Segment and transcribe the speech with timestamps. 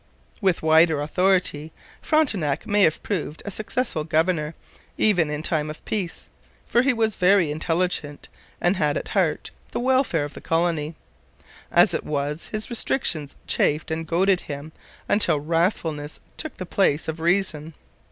[0.41, 4.55] With wider authority, Frontenac might have proved a successful governor
[4.97, 6.25] even in time of peace,
[6.65, 8.27] for he was very intelligent
[8.59, 10.95] and had at heart the welfare of the colony.
[11.71, 14.71] As it was, his restrictions chafed and goaded him
[15.07, 17.75] until wrathfulness took the place of reason.